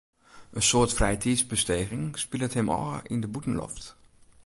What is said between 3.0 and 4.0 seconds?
yn de bûtenloft.